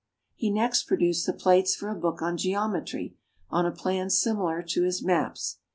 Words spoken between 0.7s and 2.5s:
produced the plates for a book on